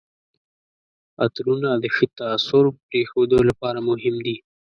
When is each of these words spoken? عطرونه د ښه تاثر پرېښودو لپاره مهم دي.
عطرونه 1.23 1.69
د 1.83 1.85
ښه 1.95 2.05
تاثر 2.19 2.63
پرېښودو 2.87 3.37
لپاره 3.49 3.79
مهم 3.89 4.15
دي. 4.25 4.37